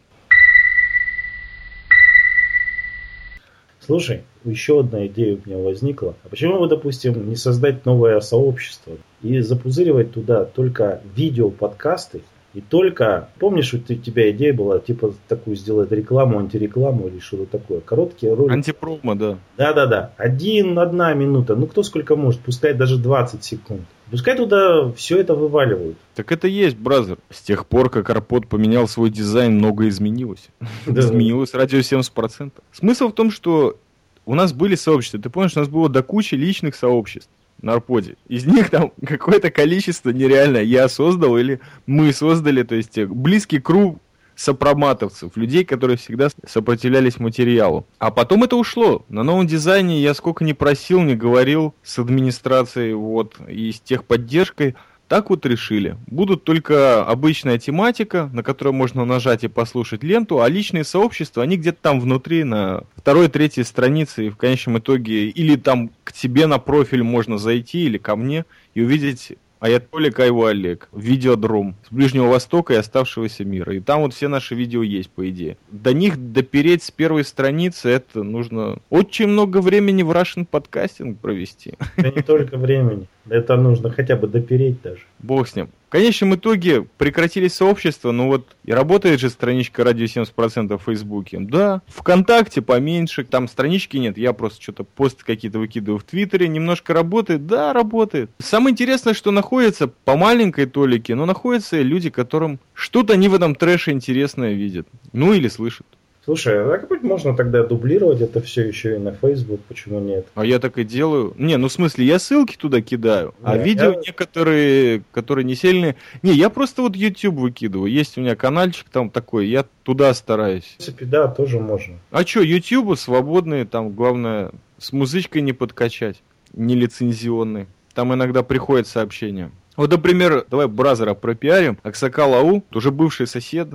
[3.85, 6.15] Слушай, еще одна идея у меня возникла.
[6.23, 12.21] А почему бы, допустим, не создать новое сообщество и запузыривать туда только видео-подкасты
[12.55, 17.81] и только, помнишь, у тебя идея была, типа, такую сделать рекламу, антирекламу или что-то такое.
[17.81, 18.53] Короткие ролики.
[18.53, 19.37] Антипромо, да.
[19.57, 20.13] Да-да-да.
[20.15, 21.55] Один, одна минута.
[21.55, 22.39] Ну, кто сколько может.
[22.39, 23.81] Пускай даже 20 секунд.
[24.11, 25.97] Пускай туда все это вываливают.
[26.15, 27.17] Так это есть, бразер.
[27.29, 30.47] С тех пор, как Арпод поменял свой дизайн, многое изменилось.
[30.85, 32.51] Изменилось радио 70%.
[32.71, 33.77] Смысл в том, что
[34.25, 35.19] у нас были сообщества.
[35.19, 37.29] Ты помнишь, у нас было до кучи личных сообществ
[37.61, 38.15] на Арподе.
[38.27, 43.59] Из них там какое-то количество нереально я создал или мы создали, то есть э, близкий
[43.59, 43.99] круг
[44.35, 47.87] сопроматовцев, людей, которые всегда сопротивлялись материалу.
[47.99, 49.05] А потом это ушло.
[49.09, 54.75] На новом дизайне я сколько не просил, не говорил с администрацией вот, и с техподдержкой,
[55.07, 55.97] так вот решили.
[56.07, 61.57] Будут только обычная тематика, на которую можно нажать и послушать ленту, а личные сообщества, они
[61.57, 66.47] где-то там внутри, на второй, третьей странице, и в конечном итоге или там к тебе
[66.47, 72.27] на профиль можно зайти, или ко мне, и увидеть Аятолли Кайву Олег, видеодром с Ближнего
[72.27, 73.75] Востока и оставшегося мира.
[73.75, 75.57] И там вот все наши видео есть, по идее.
[75.71, 81.73] До них допереть с первой страницы, это нужно очень много времени в Russian подкастинг провести.
[81.97, 83.07] Да не только времени.
[83.29, 85.01] Это нужно хотя бы допереть даже.
[85.19, 85.69] Бог с ним.
[85.87, 91.39] В конечном итоге прекратились сообщества, но вот и работает же страничка радио 70% в Фейсбуке.
[91.39, 96.93] Да, ВКонтакте поменьше, там странички нет, я просто что-то посты какие-то выкидываю в Твиттере, немножко
[96.93, 98.29] работает, да, работает.
[98.39, 103.55] Самое интересное, что находится по маленькой толике, но находятся люди, которым что-то они в этом
[103.55, 104.87] трэше интересное видят.
[105.13, 105.85] Ну или слышат.
[106.25, 110.25] Слушай, а как быть можно тогда дублировать это все еще и на Facebook, почему нет?
[110.33, 111.35] А я так и делаю.
[111.37, 113.99] Не, ну в смысле, я ссылки туда кидаю, а видео я...
[113.99, 115.97] некоторые, которые не сильные.
[116.23, 117.91] Не, я просто вот YouTube выкидываю.
[117.91, 120.63] Есть у меня каналчик там такой, я туда стараюсь.
[120.63, 121.99] В принципе, да, тоже можно.
[122.09, 127.67] А что, YouTube свободные, там главное с музычкой не подкачать, не лицензионный.
[127.93, 129.51] Там иногда приходят сообщения.
[129.75, 131.77] Вот, например, давай Бразера пропиарим.
[131.83, 133.67] Аксакал Ау, уже бывший сосед,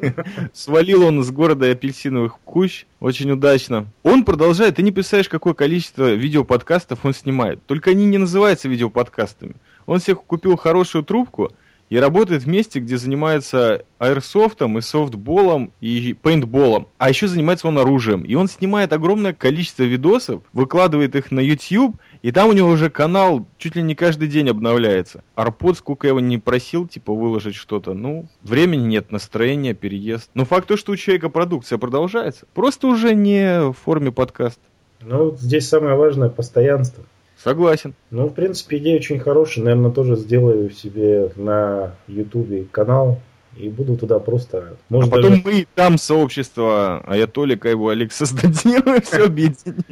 [0.52, 3.86] свалил он из города апельсиновых кущ, очень удачно.
[4.02, 7.64] Он продолжает, ты не представляешь, какое количество видеоподкастов он снимает.
[7.66, 9.56] Только они не называются видеоподкастами.
[9.86, 11.52] Он себе купил хорошую трубку,
[11.94, 16.88] и работает в месте, где занимается аэрсофтом и софтболом и пейнтболом.
[16.98, 18.22] А еще занимается он оружием.
[18.22, 22.90] И он снимает огромное количество видосов, выкладывает их на YouTube, и там у него уже
[22.90, 25.22] канал чуть ли не каждый день обновляется.
[25.36, 30.30] Арпод, сколько я его не просил, типа, выложить что-то, ну, времени нет, настроения, переезд.
[30.34, 32.46] Но факт то, что у человека продукция продолжается.
[32.54, 34.62] Просто уже не в форме подкаста.
[35.00, 37.04] Ну, здесь самое важное постоянство.
[37.44, 37.92] Согласен.
[38.10, 39.64] Ну, в принципе, идея очень хорошая.
[39.64, 43.20] Наверное, тоже сделаю себе на Ютубе канал
[43.54, 44.76] и буду туда просто...
[44.88, 45.42] Может, а потом даже...
[45.44, 49.84] мы там сообщество Аятолика его Олег создадим и все объединим.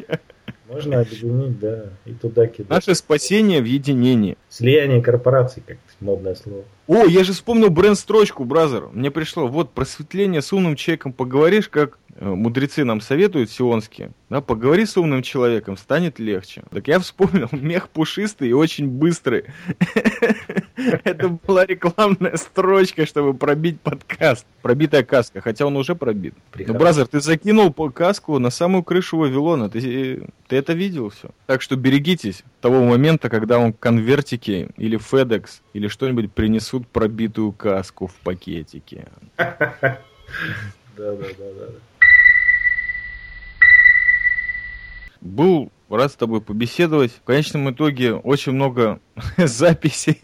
[0.72, 2.70] Можно объединить, да, и туда кидать.
[2.70, 4.36] Наше спасение в единении.
[4.48, 6.64] Слияние корпораций, как модное слово.
[6.86, 8.88] О, я же вспомнил бренд-строчку, бразер.
[8.92, 14.42] Мне пришло, вот, просветление с умным человеком поговоришь, как Э, мудрецы нам советуют сионские, да,
[14.42, 16.62] поговори с умным человеком, станет легче.
[16.70, 19.44] Так я вспомнил, мех пушистый и очень быстрый.
[21.04, 24.46] Это была рекламная строчка, чтобы пробить подкаст.
[24.62, 26.34] Пробитая каска, хотя он уже пробит.
[26.54, 29.68] Ну, бразер, ты закинул по каску на самую крышу Вавилона.
[29.68, 31.30] Ты, ты это видел все.
[31.46, 38.06] Так что берегитесь того момента, когда он конвертики или FedEx или что-нибудь принесут пробитую каску
[38.06, 39.08] в пакетике.
[40.94, 41.66] Да, да, да, да.
[45.22, 47.12] Был рад с тобой побеседовать.
[47.12, 49.00] В конечном итоге очень много
[49.36, 50.18] записей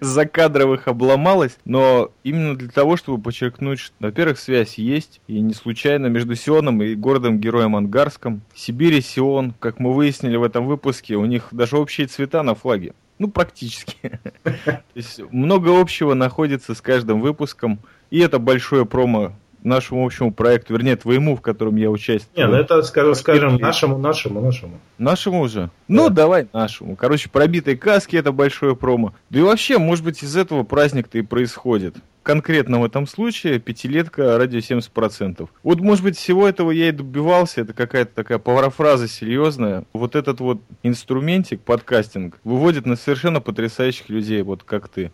[0.00, 6.06] закадровых обломалось, но именно для того, чтобы подчеркнуть, что, во-первых, связь есть, и не случайно
[6.06, 8.42] между Сионом и городом-героем Ангарском.
[8.54, 12.54] Сибирь и Сион, как мы выяснили в этом выпуске, у них даже общие цвета на
[12.54, 12.94] флаге.
[13.18, 14.20] Ну, практически.
[14.42, 17.78] То есть много общего находится с каждым выпуском,
[18.10, 19.32] и это большое промо
[19.62, 22.36] нашему общему проекту, вернее, твоему, в котором я участвую.
[22.36, 24.80] Не, ну это, скажем, скажем нашему, нашему, нашему.
[24.98, 25.60] Нашему уже?
[25.60, 25.70] Да.
[25.88, 26.96] Ну, давай нашему.
[26.96, 29.14] Короче, пробитые каски это большое промо.
[29.30, 34.38] Да и вообще, может быть, из этого праздник-то и происходит конкретно в этом случае пятилетка
[34.38, 35.48] радио 70%.
[35.62, 39.84] Вот, может быть, всего этого я и добивался, это какая-то такая парафраза серьезная.
[39.92, 45.12] Вот этот вот инструментик, подкастинг, выводит на совершенно потрясающих людей, вот как ты.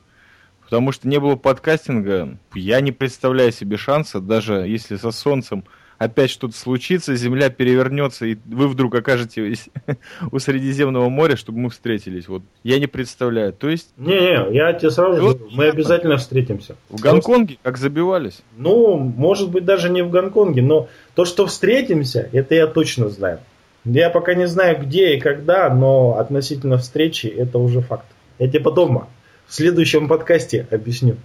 [0.69, 5.65] Потому что не было подкастинга, я не представляю себе шанса, даже если со солнцем
[5.97, 9.71] опять что-то случится, земля перевернется, и вы вдруг окажетесь
[10.31, 12.29] у Средиземного моря, чтобы мы встретились.
[12.29, 13.55] Вот я не представляю.
[13.55, 13.89] То есть...
[13.97, 16.77] Не-не, я тебе сразу вот, говорю, мы обязательно встретимся.
[16.91, 18.43] В Гонконге как забивались?
[18.59, 23.41] Ну, может быть, даже не в Гонконге, но то, что встретимся, это я точно знаю.
[23.87, 28.05] Я пока не знаю, где и когда, но относительно встречи это уже факт.
[28.39, 29.09] Я тебе потом
[29.49, 31.17] в следующем подкасте объясню.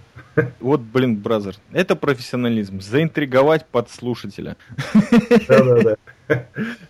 [0.58, 2.80] Вот, блин, бразер, это профессионализм.
[2.80, 4.56] Заинтриговать подслушателя.
[5.46, 5.96] Да-да-да.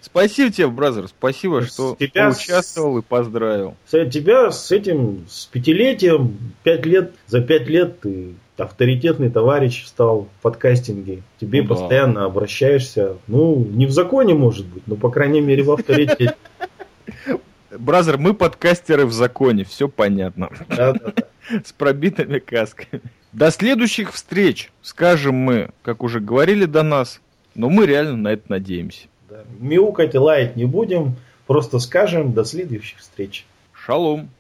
[0.01, 3.75] Спасибо тебе, бразер, спасибо, что тебя участвовал и поздравил.
[3.91, 10.43] Тебя с этим, с пятилетием, пять лет, за пять лет ты авторитетный товарищ стал в
[10.43, 11.23] подкастинге.
[11.41, 12.25] Тебе ну, постоянно да.
[12.27, 13.17] обращаешься.
[13.27, 16.37] Ну, не в законе, может быть, но, по крайней мере, в авторитете.
[17.79, 20.51] Бразер, мы подкастеры в законе, все понятно.
[21.49, 23.03] С пробитыми касками.
[23.33, 27.21] До следующих встреч, скажем мы, как уже говорили до нас,
[27.55, 29.09] но мы реально на это надеемся.
[29.29, 29.45] Да.
[29.59, 31.17] Мяукать и лаять не будем,
[31.47, 33.45] просто скажем до следующих встреч.
[33.73, 34.31] Шалом.